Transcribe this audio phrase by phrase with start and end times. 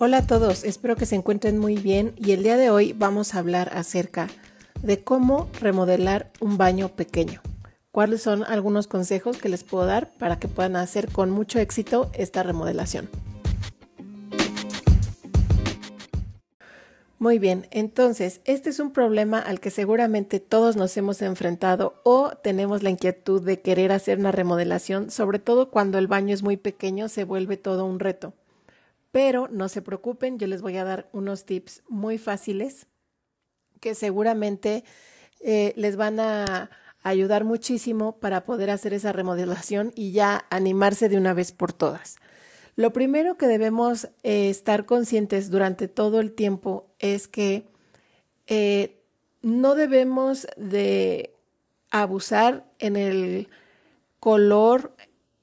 [0.00, 3.34] Hola a todos, espero que se encuentren muy bien y el día de hoy vamos
[3.34, 4.28] a hablar acerca
[4.80, 7.40] de cómo remodelar un baño pequeño.
[7.90, 12.12] ¿Cuáles son algunos consejos que les puedo dar para que puedan hacer con mucho éxito
[12.14, 13.08] esta remodelación?
[17.18, 22.30] Muy bien, entonces, este es un problema al que seguramente todos nos hemos enfrentado o
[22.40, 26.56] tenemos la inquietud de querer hacer una remodelación, sobre todo cuando el baño es muy
[26.56, 28.32] pequeño, se vuelve todo un reto.
[29.10, 32.86] Pero no se preocupen, yo les voy a dar unos tips muy fáciles
[33.80, 34.84] que seguramente
[35.40, 36.70] eh, les van a
[37.02, 42.16] ayudar muchísimo para poder hacer esa remodelación y ya animarse de una vez por todas.
[42.76, 47.66] Lo primero que debemos eh, estar conscientes durante todo el tiempo es que
[48.46, 49.00] eh,
[49.42, 51.34] no debemos de
[51.90, 53.48] abusar en el
[54.20, 54.94] color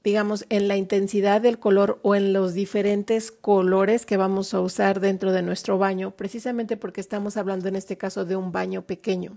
[0.06, 5.00] digamos, en la intensidad del color o en los diferentes colores que vamos a usar
[5.00, 9.36] dentro de nuestro baño, precisamente porque estamos hablando en este caso de un baño pequeño.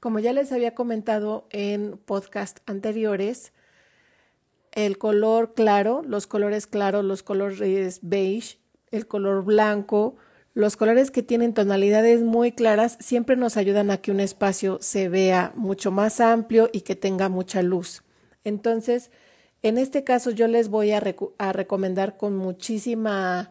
[0.00, 3.52] Como ya les había comentado en podcast anteriores,
[4.72, 8.56] el color claro, los colores claros, los colores beige,
[8.90, 10.16] el color blanco,
[10.54, 15.10] los colores que tienen tonalidades muy claras siempre nos ayudan a que un espacio se
[15.10, 18.02] vea mucho más amplio y que tenga mucha luz.
[18.44, 19.10] Entonces,
[19.62, 23.50] en este caso yo les voy a, recomendar con muchísima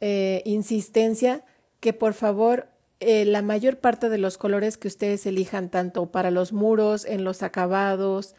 [0.00, 1.44] eh, insistencia
[1.80, 2.68] que por favor
[3.00, 7.24] eh, la mayor parte de los colores que ustedes elijan, tanto para los muros, en
[7.24, 8.34] los acabados,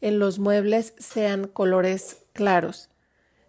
[0.00, 2.90] en los muebles, sean colores claros.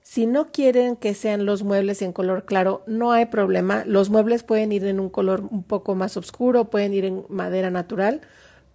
[0.02, 3.83] Si no quieren que sean los muebles en color claro, no hay problema.
[3.86, 7.71] Los muebles pueden ir en un color un poco más oscuro, pueden ir en madera
[7.71, 8.21] natural,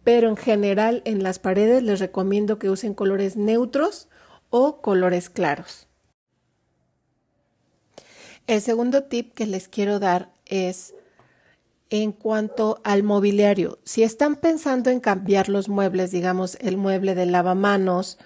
[0.04, 4.08] pero en general en las paredes les recomiendo que usen colores neutros
[4.50, 5.86] o colores claros.
[8.46, 10.94] El segundo tip que les quiero dar es
[11.88, 13.78] en cuanto al mobiliario.
[13.84, 18.18] Si están pensando en cambiar los muebles, digamos el mueble de lavamanos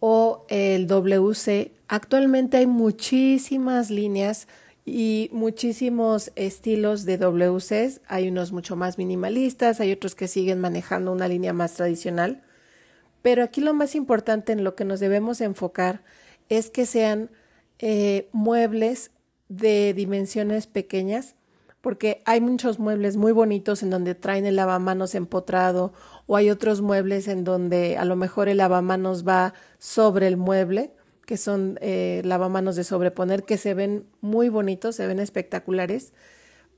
[0.00, 4.48] o el WC, actualmente hay muchísimas líneas
[4.84, 8.02] y muchísimos estilos de WCs.
[8.06, 12.42] Hay unos mucho más minimalistas, hay otros que siguen manejando una línea más tradicional.
[13.26, 16.04] Pero aquí lo más importante en lo que nos debemos enfocar
[16.48, 17.28] es que sean
[17.80, 19.10] eh, muebles
[19.48, 21.34] de dimensiones pequeñas,
[21.80, 25.92] porque hay muchos muebles muy bonitos en donde traen el lavamanos empotrado
[26.28, 30.92] o hay otros muebles en donde a lo mejor el lavamanos va sobre el mueble,
[31.26, 36.12] que son eh, lavamanos de sobreponer, que se ven muy bonitos, se ven espectaculares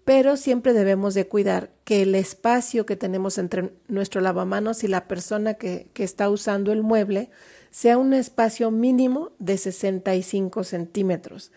[0.09, 5.07] pero siempre debemos de cuidar que el espacio que tenemos entre nuestro lavamanos y la
[5.07, 7.29] persona que, está usando el mueble
[7.71, 11.53] sea un espacio mínimo de 65 centímetros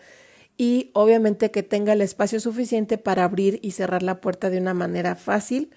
[0.58, 4.74] y obviamente que tenga el espacio suficiente para abrir y cerrar la puerta de una
[4.74, 5.70] manera fácil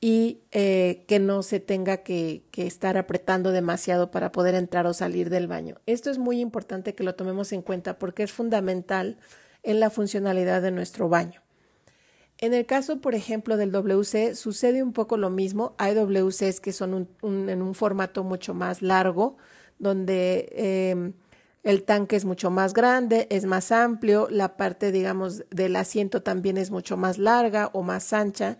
[0.00, 5.30] y eh, que no se tenga que, estar apretando demasiado para poder entrar o salir
[5.30, 5.76] del baño.
[5.86, 9.18] Esto es muy importante que lo tomemos en cuenta porque es fundamental
[9.62, 11.42] en la funcionalidad de nuestro baño.
[12.40, 15.74] En el caso, por ejemplo, del WC, sucede un poco lo mismo.
[15.76, 19.36] Hay WCs que son en un formato mucho más largo,
[19.80, 21.14] donde em,
[21.64, 26.58] el tanque es mucho más grande, es más amplio, la parte, digamos, del asiento también
[26.58, 28.56] es mucho más larga o más ancha.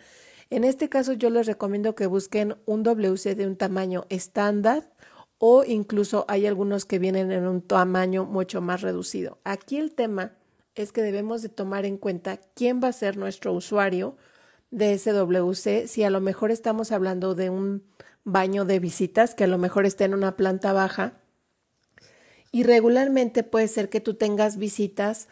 [0.50, 4.90] En este caso, yo les recomiendo que busquen un WC de un tamaño estándar
[5.38, 9.38] o incluso hay algunos que vienen en un tamaño mucho más reducido.
[9.44, 10.32] Aquí el tema
[10.82, 14.16] es que debemos de tomar en cuenta quién va a ser nuestro usuario
[14.70, 17.82] de ese WC, si a lo mejor estamos hablando de un
[18.24, 21.14] baño de visitas que a lo mejor esté en una planta baja.
[22.52, 25.28] Y regularmente puede ser que tú tengas visitas,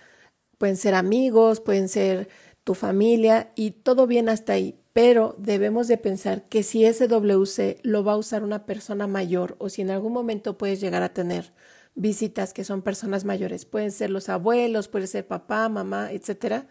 [0.58, 2.28] pueden ser amigos, pueden ser
[2.64, 7.78] tu familia y todo bien hasta ahí, pero debemos de pensar que si ese WC
[7.82, 11.14] lo va a usar una persona mayor o si en algún momento puedes llegar a
[11.14, 11.52] tener
[11.96, 13.64] visitas que son personas mayores.
[13.64, 16.66] Pueden ser los abuelos, puede ser papá, mamá, etcétera.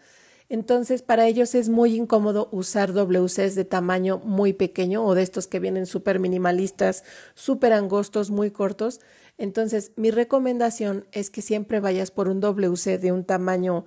[0.48, 5.48] Entonces, para ellos es muy incómodo usar WCs de tamaño muy pequeño o de estos
[5.48, 7.02] que vienen súper minimalistas,
[7.34, 9.00] súper angostos, muy cortos.
[9.38, 13.86] Entonces, mi recomendación es que siempre vayas por un WC de un tamaño,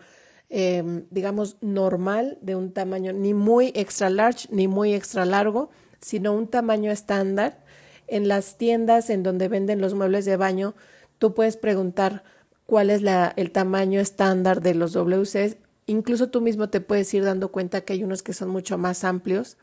[0.49, 5.69] em, digamos, normal, de un tamaño ni muy extra large ni muy extra largo,
[6.01, 7.63] sino un tamaño estándar.
[8.07, 10.75] En las tiendas en donde venden los muebles de baño,
[11.19, 12.23] Tú puedes preguntar
[12.65, 13.03] cuál es
[13.35, 15.57] el tamaño estándar de los WCs.
[15.85, 19.03] Incluso tú mismo te puedes ir dando cuenta que hay unos que son mucho más
[19.03, 19.57] amplios,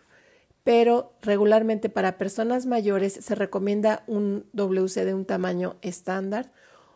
[0.64, 6.52] pero regularmente para personas mayores se recomienda un WC de un tamaño estándar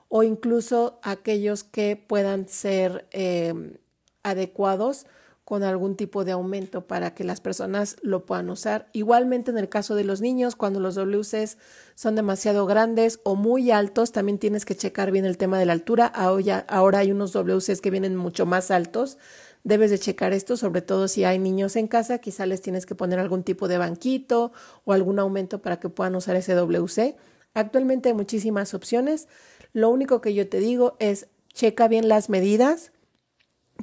[0.09, 3.75] o incluso aquellos que puedan ser, em,
[4.25, 5.07] adecuados
[5.51, 8.89] con algún tipo de aumento para que las personas lo puedan usar.
[8.93, 11.59] Igualmente en el caso de los niños, cuando los WCs
[11.97, 15.73] son demasiado grandes o muy altos, también tienes que checar bien el tema de la
[15.73, 16.07] altura.
[16.07, 19.19] Ahora, hay unos WCs que vienen mucho más altos.
[19.65, 22.95] Debes de checar esto, sobre todo si hay niños en casa, quizá les tienes que
[22.95, 24.53] poner algún tipo de banquito
[24.85, 27.17] o algún aumento para que puedan usar ese WC.
[27.55, 29.27] Actualmente hay muchísimas opciones.
[29.73, 32.93] Lo único que yo te digo es checa bien las medidas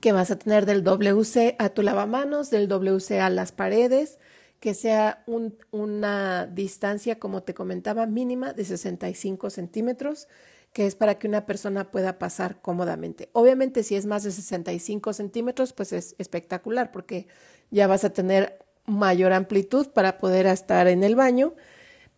[0.02, 4.20] que vas a tener del WC a tu lavamanos, del WC a las paredes,
[4.60, 5.24] que sea
[5.72, 10.28] una distancia, como te comentaba, mínima de 65 centímetros,
[10.74, 13.30] que es para que una persona pueda pasar cómodamente.
[13.34, 17.28] Obviamente, si es más de 65 centímetros, pues es espectacular, porque
[17.70, 21.54] ya vas a tener mayor amplitud para poder estar en el baño,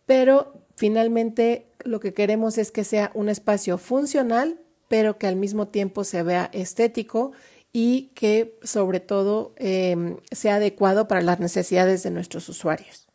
[0.06, 5.68] pero finalmente lo que queremos es que sea un espacio funcional, pero que al mismo
[5.68, 7.32] tiempo se vea estético
[7.72, 13.06] y que sobre todo em, sea adecuado para las necesidades de nuestros usuarios.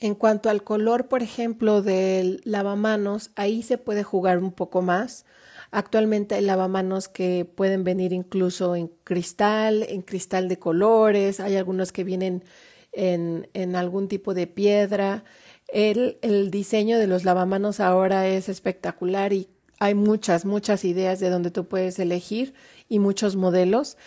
[0.00, 5.24] En cuanto al color, por ejemplo, del lavamanos, ahí se puede jugar un poco más.
[5.70, 11.92] Actualmente hay lavamanos que pueden venir incluso en cristal, en cristal de colores, hay algunos
[11.92, 12.44] que vienen
[12.92, 15.24] en, en algún tipo de piedra.
[15.68, 19.48] El, el diseño de los lavamanos ahora es espectacular y
[19.84, 22.54] hay muchas, muchas ideas de donde tú puedes elegir
[22.88, 23.98] y muchos modelos.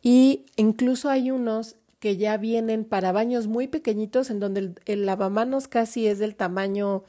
[0.00, 5.66] Y incluso hay unos que ya vienen para baños muy pequeñitos en donde el, lavamanos
[5.66, 7.02] casi es del tamaño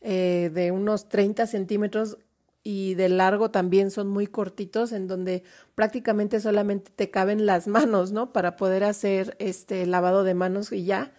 [0.00, 2.18] eh, de unos 30 centímetros
[2.64, 5.44] y de largo también son muy cortitos en donde
[5.76, 8.32] prácticamente solamente te caben las manos, ¿no?
[8.32, 11.12] Para poder hacer este lavado de manos y ya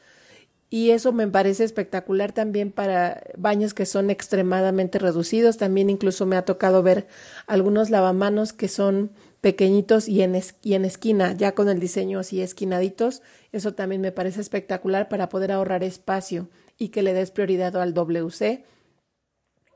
[0.70, 5.58] y eso me parece espectacular también para baños que son extremadamente reducidos.
[5.58, 7.08] También incluso me ha tocado ver
[7.48, 9.12] algunos lavamanos que son
[9.42, 13.24] pequeñitos y en, y en esquina, ya con el diseño así esquinaditos.
[13.52, 17.96] Eso también me parece espectacular para poder ahorrar espacio y que le des prioridad al
[17.96, 18.64] WC.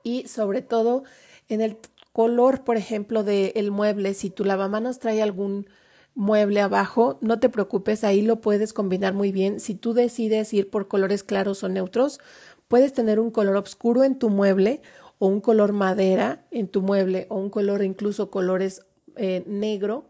[0.03, 1.05] Y sobre todo
[1.49, 1.77] en el
[2.11, 5.67] color, por ejemplo, del mueble, si tu lavamanos trae algún
[6.15, 9.59] mueble abajo, no te preocupes, ahí lo puedes combinar muy bien.
[9.59, 12.19] Si tú decides ir por colores claros o neutros,
[12.67, 14.81] puedes tener un color oscuro en tu mueble
[15.19, 20.09] o un color madera en tu mueble o un color incluso colores eh, negro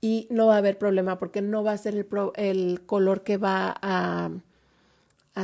[0.00, 2.06] y no va a haber problema porque no va a ser el,
[2.36, 4.30] el color que va a,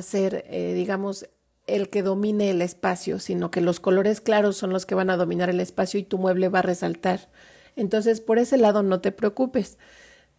[0.02, 1.28] ser, eh, digamos,
[1.66, 5.16] el que domine el espacio, sino que los colores claros son los que van a
[5.16, 7.30] dominar el espacio y tu mueble va a resaltar.
[7.76, 9.78] Entonces, por ese lado no te preocupes.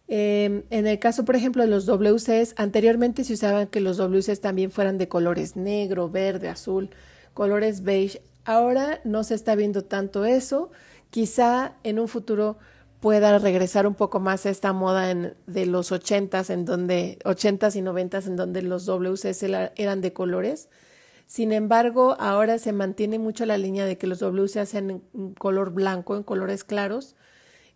[0.08, 4.40] Em, en el caso, por ejemplo, de los WCs, anteriormente se usaban que los WCs
[4.40, 6.90] también fueran de colores negro, verde, azul,
[7.34, 8.22] colores beige.
[8.44, 10.70] Ahora no se está viendo tanto eso.
[11.10, 12.56] Quizá en un futuro
[13.00, 15.14] pueda regresar un poco más a esta moda
[15.46, 19.42] de los ochentas, en donde ochentas y noventas, en donde los WCs
[19.76, 20.68] eran de colores.
[21.26, 25.34] Sin embargo, ahora se mantiene mucho la línea de que los WCs se hacen en
[25.34, 27.16] color blanco, en colores claros,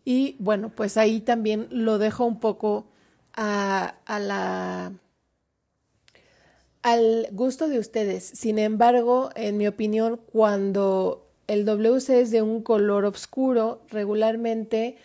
[0.05, 2.87] y bueno, pues ahí también lo dejo un poco
[3.35, 4.93] a, a la
[6.83, 8.25] al gusto de ustedes.
[8.25, 14.97] Sin embargo, en mi opinión, cuando el WC es de un color oscuro, regularmente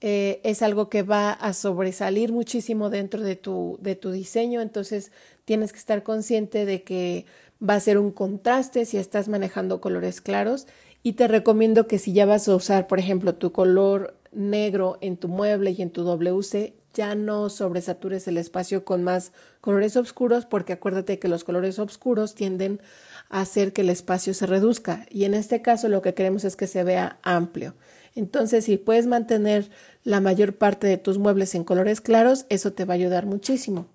[0.00, 5.12] eh, es algo que va a sobresalir muchísimo dentro de tu, de tu diseño, entonces
[5.44, 7.24] tienes que estar consciente de que
[7.62, 10.66] va a ser un contraste si estás manejando colores claros
[11.04, 15.16] y te recomiendo que si ya vas a usar, por ejemplo, tu color negro en
[15.16, 20.46] tu mueble y en tu WC, ya no sobresatures el espacio con más colores oscuros
[20.46, 22.80] porque acuérdate que los colores oscuros tienden
[23.30, 26.56] a hacer que el espacio se reduzca y en este caso lo que queremos es
[26.56, 27.74] que se vea amplio.
[28.14, 29.70] Entonces, si puedes mantener
[30.04, 33.86] la mayor parte de tus muebles en colores claros, eso te va a ayudar muchísimo.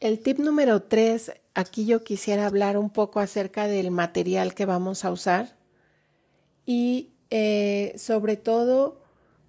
[0.00, 5.04] El tip número tres, aquí yo quisiera hablar un poco acerca del material que vamos
[5.04, 5.54] a usar
[6.64, 9.00] y eh, sobre todo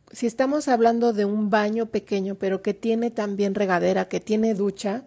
[0.09, 5.03] si estamos hablando de un baño pequeño, pero que tiene también regadera, que tiene ducha,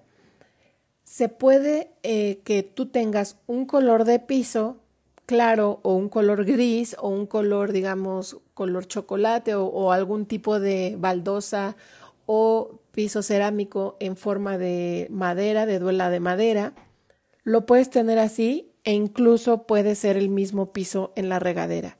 [1.03, 4.77] se puede eh, que tú tengas un color de piso
[5.25, 10.61] claro o un color gris o un color, digamos, color chocolate o, o algún tipo
[10.61, 11.77] de baldosa
[12.27, 16.75] o piso cerámico en forma de madera, de duela de madera.
[17.43, 21.97] Lo puedes tener así e incluso puede ser el mismo piso en la regadera.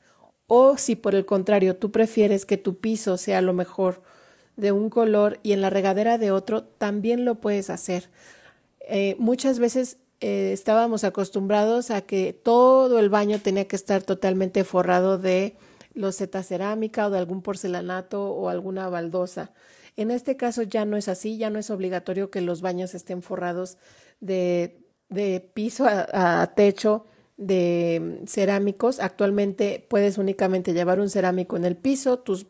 [0.47, 4.01] O si por el contrario tú prefieres que tu piso sea lo mejor
[4.55, 8.09] de un color y en la regadera de otro, también lo puedes hacer.
[8.79, 14.63] Eh, muchas veces eh, estábamos acostumbrados a que todo el baño tenía que estar totalmente
[14.63, 15.57] forrado de
[15.93, 19.51] loseta cerámica o de algún porcelanato o alguna baldosa.
[19.95, 23.21] En este caso ya no es así, ya no es obligatorio que los baños estén
[23.21, 23.77] forrados
[24.21, 27.05] de, de piso a, a techo
[27.37, 28.99] de cerámicos.
[28.99, 32.47] Actualmente puedes únicamente llevar un cerámico en el piso, tus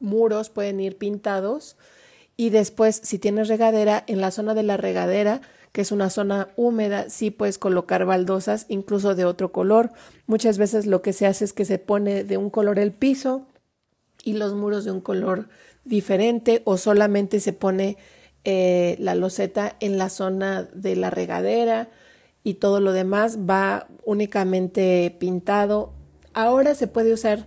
[0.00, 1.76] muros pueden ir pintados
[2.36, 5.40] y después si tienes regadera, en la zona de la regadera,
[5.70, 9.92] que es una zona húmeda, sí puedes colocar baldosas incluso de otro color.
[10.26, 13.46] Muchas veces lo que se hace es que se pone de un color el piso
[14.24, 15.48] y los muros de un color
[15.84, 17.96] diferente o solamente se pone
[18.44, 21.88] eh, la loseta en la zona de la regadera
[22.44, 25.92] y todo lo demás va únicamente pintado.
[26.34, 27.46] Ahora se puede usar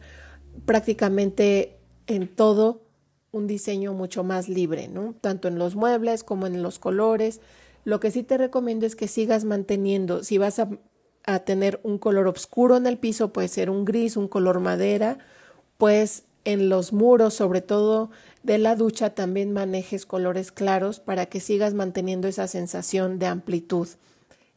[0.66, 2.82] prácticamente en todo
[3.32, 5.16] un diseño mucho más libre, ¿no?
[5.20, 7.42] Tanto en los muebles como en los colores.
[7.84, 10.70] Lo que sí te recomiendo es que sigas manteniendo, si vas a,
[11.26, 15.18] a tener un color oscuro en el piso, puede ser un gris, un color madera,
[15.78, 18.12] pues en los muros, sobre todo
[18.44, 23.90] de la ducha, también manejes colores claros para que sigas manteniendo esa sensación de amplitud.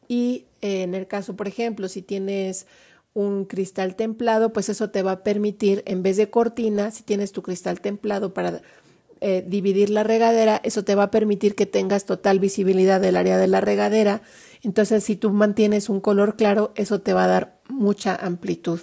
[0.08, 2.66] Y eh, en el caso, por ejemplo, si tienes
[3.14, 7.32] un cristal templado, pues eso te va a permitir, en vez de cortina, si tienes
[7.32, 8.62] tu cristal templado para
[9.20, 13.36] eh, dividir la regadera, eso te va a permitir que tengas total visibilidad del área
[13.36, 14.22] de la regadera.
[14.62, 18.80] Entonces, si tú mantienes un color claro, eso te va a dar mucha amplitud.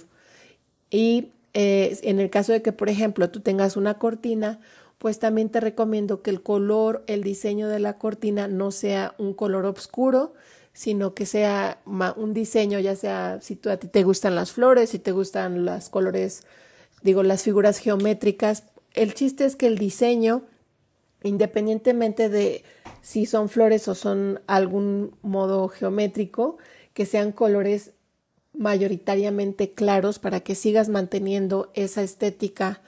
[0.90, 4.60] Y eh, en el caso de que, por ejemplo, tú tengas una cortina,
[4.98, 9.32] pues también te recomiendo que el color, el diseño de la cortina no sea un
[9.32, 10.34] color oscuro,
[10.76, 14.90] sino que sea un diseño, ya sea si tú, a ti te gustan las flores,
[14.90, 16.42] si te gustan los colores,
[17.00, 18.64] digo, las figuras geométricas.
[18.92, 20.42] El chiste es que el diseño,
[21.22, 22.62] independientemente de
[23.00, 26.58] si son flores o son algún modo geométrico,
[26.92, 27.92] que sean colores
[28.52, 32.82] mayoritariamente claros para que sigas manteniendo esa estética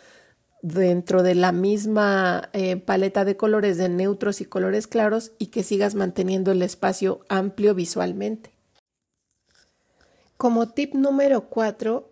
[0.62, 5.62] dentro de la misma eh, paleta de colores de neutros y colores claros y que
[5.62, 8.50] sigas manteniendo el espacio amplio visualmente.
[10.36, 12.10] Como tip número cuatro,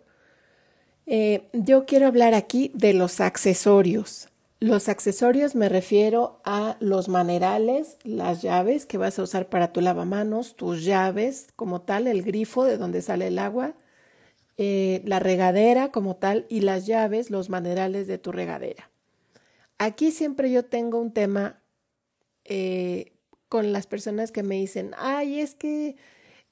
[1.05, 4.29] eh, yo quiero hablar aquí de los accesorios.
[4.59, 9.81] Los accesorios me refiero a los manerales, las llaves que vas a usar para tu
[9.81, 13.75] lavamanos, tus llaves como tal, el grifo de donde sale el agua,
[14.59, 18.89] eh, la regadera como tal y las llaves, los manerales de tu regadera.
[19.77, 21.61] Aquí siempre yo tengo un tema
[22.43, 23.13] eh,
[23.49, 25.95] con las personas que me dicen, ay, es que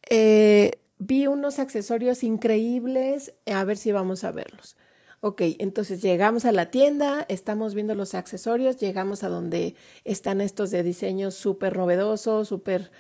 [0.07, 4.77] eh, vi unos accesorios increíbles, a ver si vamos a verlos.
[5.21, 10.69] Ok, entonces llegamos a la tienda, estamos viendo los accesorios, llegamos a donde están estos
[10.69, 12.91] de diseños súper novedosos, súper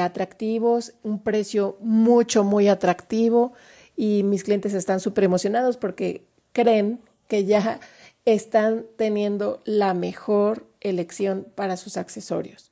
[0.00, 3.52] atractivos, un precio mucho, muy atractivo
[3.98, 7.80] y mis clientes están súper emocionados porque creen que ya
[8.24, 12.70] están teniendo la mejor elección para sus accesorios.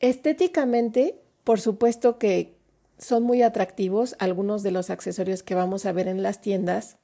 [0.00, 2.54] Estéticamente, por supuesto que
[2.96, 6.96] son muy atractivos algunos de los accesorios que vamos a ver en las tiendas,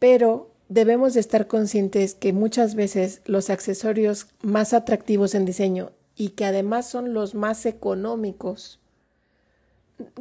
[0.00, 6.30] pero debemos de estar conscientes que muchas veces los accesorios más atractivos en diseño y
[6.30, 8.80] que además son los más económicos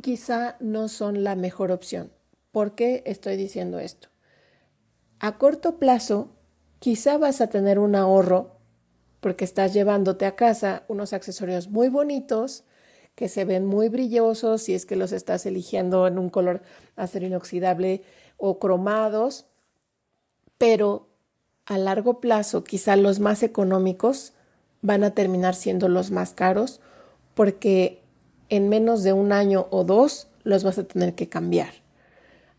[0.02, 2.12] quizá no son la mejor opción.
[2.52, 4.10] ¿Por qué estoy diciendo esto?
[5.20, 6.30] A corto plazo,
[6.80, 8.58] quizá vas a tener un ahorro
[9.20, 12.64] porque estás llevándote a casa unos accesorios muy bonitos
[13.16, 16.62] que se ven muy brillosos si es que los estás eligiendo en un color
[16.96, 18.04] acero inoxidable
[18.38, 19.46] o cromados,
[20.58, 21.10] pero
[21.66, 24.34] a largo plazo quizá los más económicos
[24.82, 26.82] van a terminar siendo los más caros
[27.36, 28.01] porque
[28.52, 31.70] en menos de un año o dos los vas a tener que cambiar.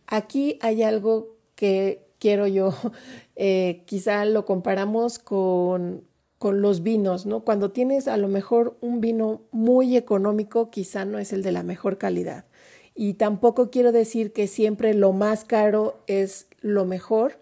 [0.07, 2.75] Aquí hay algo que quiero yo,
[3.37, 6.03] eh, quizá lo comparamos con,
[6.39, 7.45] con los vinos, ¿no?
[7.45, 11.63] Cuando tienes a lo mejor un vino muy económico, quizá no es el de la
[11.63, 12.47] mejor calidad.
[12.95, 17.39] Y tampoco quiero decir que siempre lo más caro es lo mejor.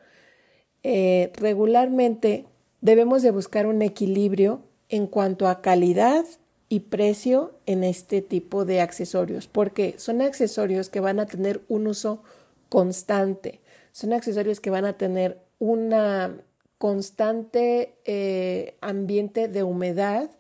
[0.83, 2.47] Eh, regularmente
[2.81, 6.25] debemos de buscar un equilibrio en cuanto a calidad
[6.71, 11.89] y precio en este tipo de accesorios, porque son accesorios que van a tener un
[11.89, 12.23] uso
[12.69, 13.61] constante,
[13.91, 16.41] son accesorios que van a tener una
[16.79, 20.31] constante eh, ambiente de humedad,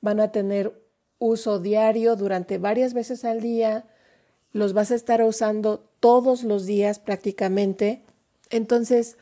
[0.00, 0.72] van a tener
[1.18, 3.84] uso diario durante varias veces al día,
[4.52, 8.02] los vas a estar usando todos los días prácticamente.
[8.48, 9.18] Entonces,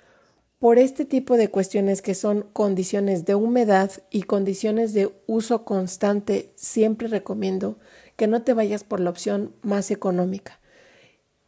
[0.62, 6.52] por este tipo de cuestiones que son condiciones de humedad y condiciones de uso constante,
[6.54, 7.80] siempre recomiendo
[8.14, 10.60] que no te vayas por la opción más económica.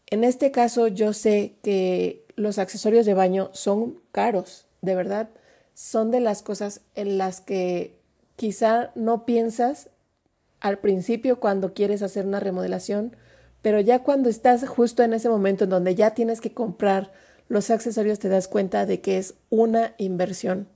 [0.06, 5.30] En este caso yo sé que los accesorios de baño son caros, de verdad.
[5.75, 8.00] Son de las cosas en las que
[8.35, 9.90] quizá no piensas
[10.59, 13.14] al principio cuando quieres hacer una remodelación,
[13.62, 17.12] pero ya cuando estás justo en ese momento en donde ya tienes que comprar
[17.48, 20.68] los accesorios te das cuenta de que es una inversión.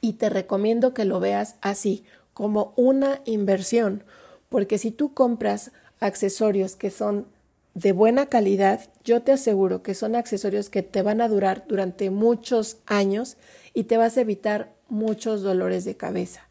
[0.00, 4.04] Y te recomiendo que lo veas así, como una inversión,
[4.48, 7.26] porque si tú compras accesorios que son
[7.74, 12.10] de buena calidad, yo te aseguro que son accesorios que te van a durar durante
[12.10, 13.36] muchos años
[13.74, 16.48] y te vas a evitar muchos dolores de cabeza.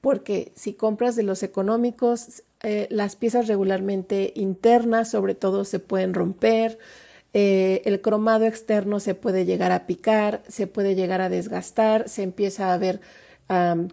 [0.00, 6.14] Porque si compras de los económicos, eh, las piezas regularmente internas sobre todo se pueden
[6.14, 6.78] romper,
[7.34, 12.22] eh, el cromado externo se puede llegar a picar, se puede llegar a desgastar, se
[12.22, 13.00] empieza a ver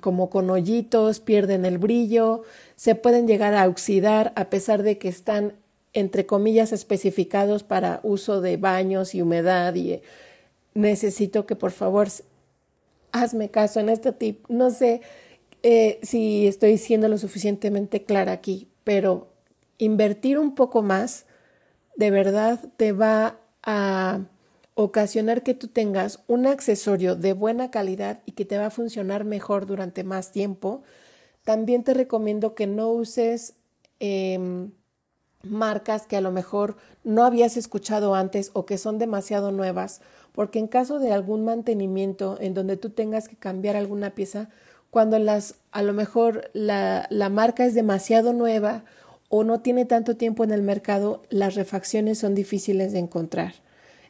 [0.01, 2.44] como con hoyitos, pierden el brillo,
[2.75, 5.54] se pueden llegar a oxidar a pesar de que están
[5.96, 10.01] entre comillas especificados para uso de baños y humedad y eh,
[10.74, 12.10] necesito que por favor
[13.13, 14.46] hazme caso en este tip.
[14.50, 15.01] No sé
[15.63, 19.30] eh, si estoy siendo lo suficientemente clara aquí, pero
[19.77, 21.25] invertir un poco más
[21.96, 24.20] de verdad te va a
[24.75, 29.24] ocasionar que tú tengas un accesorio de buena calidad y que te va a funcionar
[29.24, 30.84] mejor durante más tiempo.
[31.44, 33.54] También te recomiendo que no uses
[34.00, 34.72] em,
[35.44, 40.02] marcas que a lo mejor no habías escuchado antes o que son demasiado nuevas,
[40.34, 44.50] porque en caso de algún mantenimiento en donde tú tengas que cambiar alguna pieza,
[44.90, 48.84] cuando las a lo mejor la, la marca es demasiado nueva
[49.29, 53.53] o no tiene tanto tiempo en el mercado, las refacciones son difíciles de encontrar.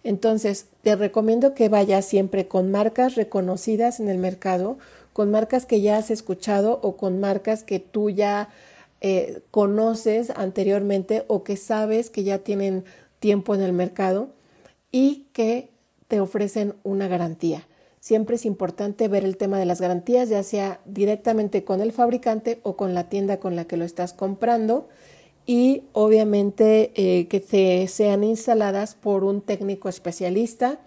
[0.03, 4.77] Entonces, te recomiendo que vayas siempre con marcas reconocidas en el mercado,
[5.13, 8.49] con marcas que ya has escuchado o con marcas que tú ya
[9.01, 12.85] eh, conoces anteriormente o que sabes que ya tienen
[13.19, 14.29] tiempo en el mercado
[14.91, 15.69] y que
[16.07, 17.67] te ofrecen una garantía.
[18.05, 22.59] Siempre es importante ver el tema de las garantías, ya sea directamente con el fabricante
[22.61, 24.87] o con la tienda con la que lo estás comprando
[25.47, 30.79] y obviamente eh, que se, sean instaladas por un técnico especialista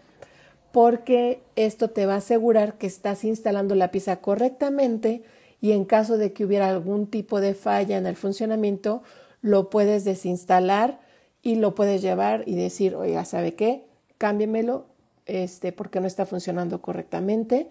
[0.71, 5.25] porque esto te va a asegurar que estás instalando la pieza correctamente
[5.61, 9.03] y en caso de que hubiera algún tipo de falla en el funcionamiento,
[9.43, 11.01] lo puedes desinstalar
[11.43, 13.87] y lo puedes llevar y decir, oiga, ¿sabe qué?
[14.19, 14.87] Cámbiemelo
[15.29, 17.69] este, porque no está funcionando correctamente.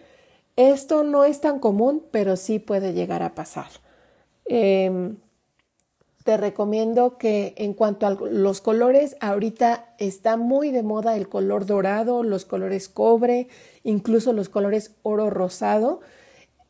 [0.56, 3.68] Esto no es tan común, pero sí puede llegar a pasar.
[4.46, 5.18] Em,
[6.24, 11.66] te recomiendo que en cuanto a los colores, ahorita está muy de moda el color
[11.66, 13.48] dorado, los colores cobre,
[13.84, 16.02] incluso los colores oro rosado.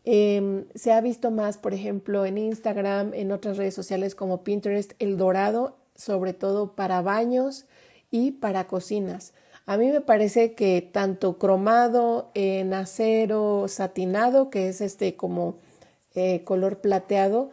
[0.06, 4.94] Em, se ha visto más, por ejemplo, en Instagram, en otras redes sociales como Pinterest,
[5.00, 7.66] el dorado, sobre todo para baños
[8.12, 9.34] y para cocinas.
[9.70, 15.58] A mí me parece que tanto cromado en acero satinado, que es este como
[16.16, 17.52] eh, color plateado,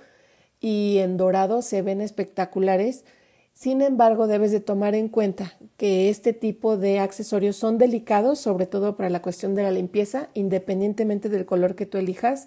[0.61, 3.05] y en dorado se ven espectaculares.
[3.53, 8.67] Sin embargo, debes de tomar en cuenta que este tipo de accesorios son delicados, sobre
[8.67, 12.47] todo para la cuestión de la limpieza, independientemente del color que tú elijas.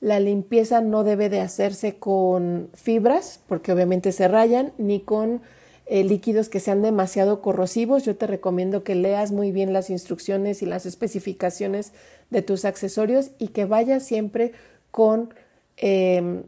[0.00, 5.42] La limpieza no debe de hacerse con fibras, porque obviamente se rayan, ni con
[5.90, 8.04] eh, líquidos que sean demasiado corrosivos.
[8.04, 11.94] Yo te recomiendo que leas muy bien las instrucciones y las especificaciones
[12.28, 14.52] de tus accesorios y que vayas siempre
[14.90, 15.32] con
[15.78, 16.42] em,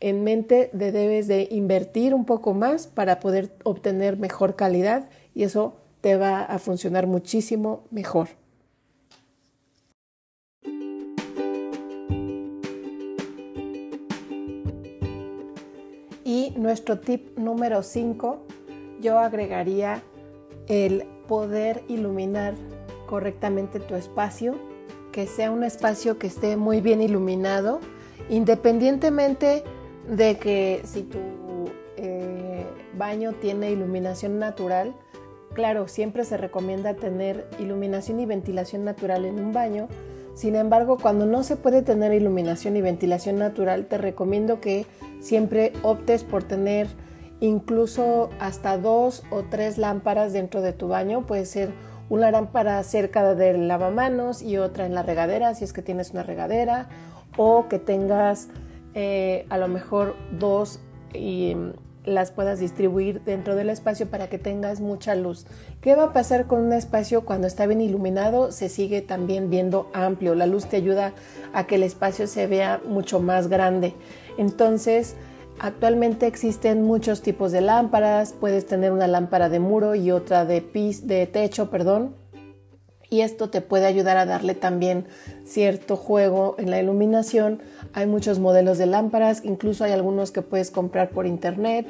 [0.00, 5.44] en mente de debes de invertir un poco más para poder obtener mejor calidad y
[5.44, 8.28] eso te va a funcionar muchísimo mejor.
[16.24, 18.46] Y nuestro tip número 5,
[19.04, 20.02] yo agregaría
[20.66, 22.54] el poder iluminar
[23.06, 24.54] correctamente tu espacio,
[25.12, 27.80] que sea un espacio que esté muy bien iluminado,
[28.30, 29.62] independientemente
[30.08, 31.18] de que si tu
[31.98, 32.64] eh,
[32.96, 34.94] baño tiene iluminación natural,
[35.52, 39.88] claro, siempre se recomienda tener iluminación y ventilación natural en un baño.
[40.34, 44.86] Sin embargo, cuando no se puede tener iluminación y ventilación natural, te recomiendo que
[45.20, 46.88] siempre optes por tener
[47.40, 51.26] incluso hasta dos o tres lámparas dentro de tu baño.
[51.26, 51.72] Puede ser
[52.08, 56.22] una lámpara cerca del lavamanos y otra en la regadera, si es que tienes una
[56.22, 56.88] regadera,
[57.36, 58.48] o que tengas
[58.94, 60.80] eh, a lo mejor dos
[61.12, 61.72] y mm,
[62.04, 65.46] las puedas distribuir dentro del espacio para que tengas mucha luz.
[65.80, 68.52] ¿Qué va a pasar con un espacio cuando está bien iluminado?
[68.52, 70.34] Se sigue también viendo amplio.
[70.34, 71.14] La luz te ayuda
[71.54, 73.94] a que el espacio se vea mucho más grande.
[74.36, 75.16] Entonces,
[75.58, 78.32] actualmente existen muchos tipos de lámparas.
[78.32, 82.16] Puedes tener una lámpara de muro y otra de, pis, de techo, perdón.
[83.10, 85.06] y esto te puede ayudar a darle también
[85.44, 87.62] cierto juego en la iluminación.
[87.92, 91.86] Hay muchos modelos de lámparas, incluso hay algunos que puedes comprar por internet.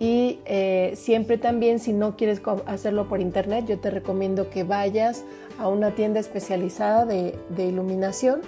[0.00, 5.24] Y eh, siempre también si no quieres hacerlo por internet, yo te recomiendo que vayas
[5.58, 8.40] a una tienda especializada de, iluminación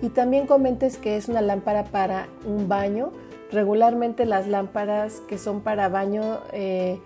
[0.00, 3.12] y también comentes que es una lámpara para un baño.
[3.52, 6.98] Regularmente las lámparas que son para baño eh,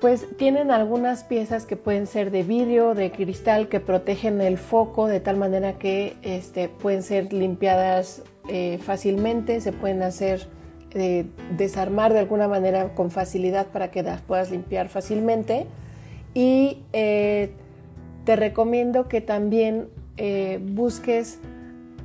[0.00, 5.06] pues tienen algunas piezas que pueden ser de vidrio, de cristal, que protegen el foco
[5.06, 10.48] de tal manera que este, pueden ser limpiadas eh, fácilmente, se pueden hacer
[10.94, 15.66] eh, desarmar de alguna manera con facilidad para que las puedas limpiar fácilmente.
[16.32, 19.88] Y te recomiendo que también
[20.60, 21.40] busques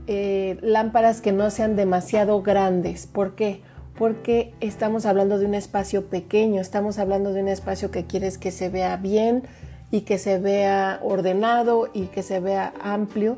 [0.08, 3.08] lámparas que no sean demasiado grandes.
[3.08, 3.62] ¿Por qué?
[3.98, 8.52] porque estamos hablando de un espacio pequeño, estamos hablando de un espacio que quieres que
[8.52, 9.44] se vea bien
[9.92, 13.38] y que se vea ordenado y que se vea amplio.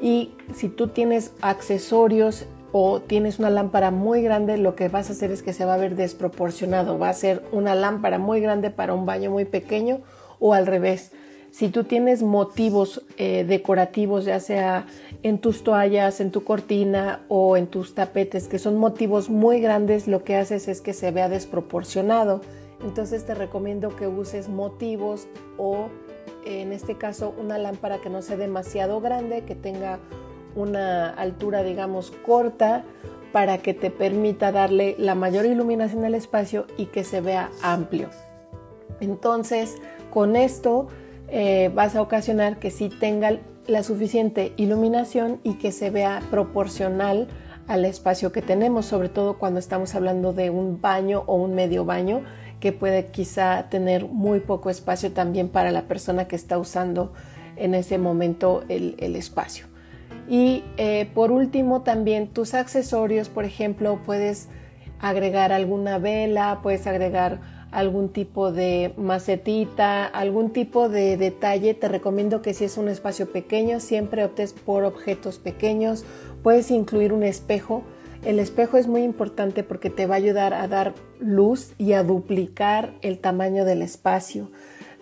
[0.00, 5.12] Y si tú tienes accesorios o tienes una lámpara muy grande, lo que vas a
[5.12, 6.98] hacer es que se va a ver desproporcionado.
[6.98, 10.00] Va a ser una lámpara muy grande para un baño muy pequeño
[10.40, 11.12] o al revés.
[11.56, 14.84] Si tú tienes motivos eh, decorativos, ya sea
[15.22, 20.06] en tus toallas, en tu cortina o en tus tapetes, que son motivos muy grandes,
[20.06, 22.42] lo que haces es que se vea desproporcionado.
[22.84, 25.88] Entonces te recomiendo que uses motivos o
[26.44, 29.98] en este caso una lámpara que no sea demasiado grande, que tenga
[30.56, 32.84] una altura digamos corta
[33.32, 38.10] para que te permita darle la mayor iluminación al espacio y que se vea amplio.
[39.00, 39.76] Entonces
[40.10, 40.88] con esto
[41.28, 47.28] eh, vas a ocasionar que sí tenga la suficiente iluminación y que se vea proporcional
[47.66, 51.84] al espacio que tenemos, sobre todo cuando estamos hablando de un baño o un medio
[51.84, 52.22] baño
[52.60, 57.12] que puede quizá tener muy poco espacio también para la persona que está usando
[57.56, 59.66] en ese momento el, espacio.
[60.28, 64.48] Y eh, por último también tus accesorios, por ejemplo, puedes
[65.00, 72.42] agregar alguna vela, puedes agregar algún tipo de macetita, algún tipo de detalle, te recomiendo
[72.42, 76.04] que si es un espacio pequeño, siempre optes por objetos pequeños.
[76.42, 77.82] Puedes incluir un espejo.
[78.24, 82.02] El espejo es muy importante porque te va a ayudar a dar luz y a
[82.02, 84.50] duplicar el tamaño del espacio.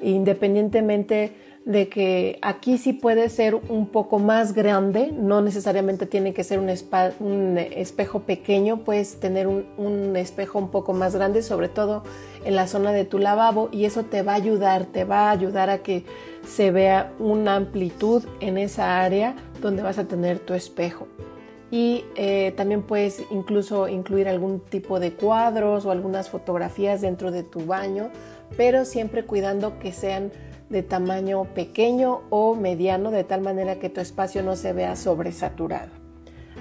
[0.02, 1.32] Independientemente
[1.64, 6.58] de que aquí sí puede ser un poco más grande, no necesariamente tiene que ser
[6.58, 12.02] un, espejo pequeño, puedes tener un, espejo un poco más grande, sobre todo
[12.44, 15.30] en la zona de tu lavabo, y eso te va a ayudar, te va a
[15.30, 16.04] ayudar a que
[16.46, 21.08] se vea una amplitud en esa área donde vas a tener tu espejo.
[21.70, 27.42] Y eh, también puedes incluso incluir algún tipo de cuadros o algunas fotografías dentro de
[27.42, 28.10] tu baño,
[28.56, 30.30] pero siempre cuidando que sean
[30.70, 35.90] de tamaño pequeño o mediano, de tal manera que tu espacio no se vea sobresaturado.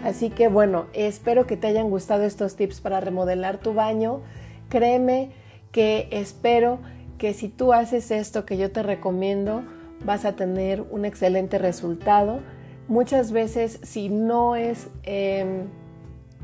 [0.04, 4.22] Así que bueno, espero que te hayan gustado estos tips para remodelar tu baño.
[4.70, 5.32] Créeme
[5.72, 6.80] que espero
[7.18, 9.64] que si tú haces esto que yo te recomiendo,
[10.04, 12.40] vas a tener un excelente resultado.
[12.88, 14.88] Muchas veces si no es...
[15.04, 15.68] Em,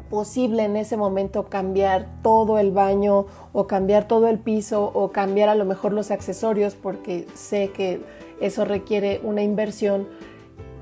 [0.09, 5.49] posible en ese momento cambiar todo el baño o cambiar todo el piso o cambiar
[5.49, 8.01] a lo mejor los accesorios porque sé que
[8.41, 10.07] eso requiere una inversión.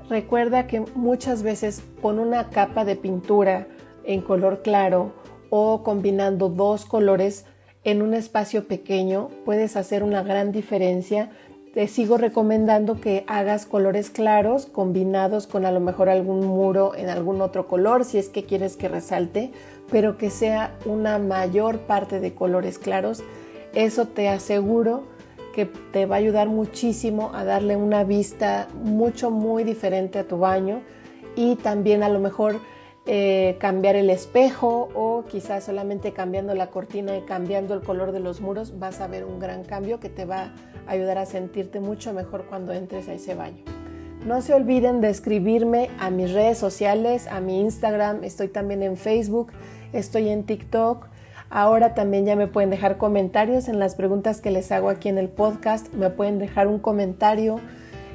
[0.08, 3.68] Recuerda que muchas veces con una capa de pintura
[4.04, 5.12] en color claro
[5.50, 7.44] o combinando dos colores
[7.84, 11.30] en un espacio pequeño puedes hacer una gran diferencia
[11.72, 17.08] te sigo recomendando que hagas colores claros combinados con a lo mejor algún muro en
[17.08, 19.52] algún otro color si es que quieres que resalte,
[19.90, 23.22] pero que sea una mayor parte de colores claros.
[23.74, 25.04] Eso te aseguro
[25.54, 30.38] que te va a ayudar muchísimo a darle una vista mucho, muy diferente a tu
[30.38, 30.82] baño
[31.36, 32.60] y también a lo mejor
[33.10, 38.20] eh, cambiar el espejo o quizás solamente cambiando la cortina y cambiando el color de
[38.20, 40.52] los muros vas a ver un gran cambio que te va
[40.86, 43.64] a ayudar a sentirte mucho mejor cuando entres a ese baño.
[44.26, 48.98] No se olviden de escribirme a mis redes sociales, a mi Instagram, estoy también en
[48.98, 49.52] Facebook,
[49.94, 51.06] estoy en TikTok.
[51.48, 55.16] Ahora también ya me pueden dejar comentarios en las preguntas que les hago aquí en
[55.16, 57.58] el podcast, me pueden dejar un comentario.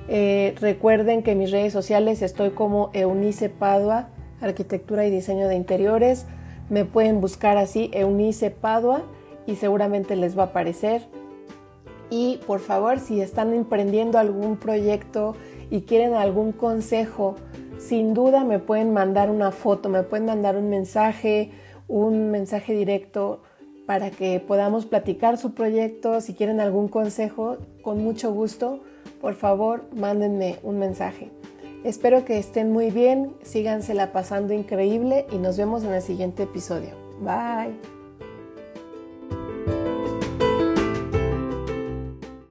[0.07, 4.09] Eh, recuerden que en mis redes sociales estoy como Eunice Padua
[4.43, 6.25] arquitectura y diseño de interiores.
[6.69, 9.03] Me pueden buscar así, Eunice Padua,
[9.45, 11.07] y seguramente les va a aparecer.
[12.09, 15.35] Y por favor, si están emprendiendo algún proyecto
[15.69, 17.35] y quieren algún consejo,
[17.79, 21.51] sin duda me pueden mandar una foto, me pueden mandar un mensaje,
[21.87, 23.41] un mensaje directo
[23.87, 26.21] para que podamos platicar su proyecto.
[26.21, 28.81] Si quieren algún consejo, con mucho gusto
[29.23, 31.31] por favor, mándenme un mensaje.
[31.83, 36.91] Espero que estén muy bien, sígansela pasando increíble y nos vemos en el siguiente episodio.
[37.19, 38.02] Bye.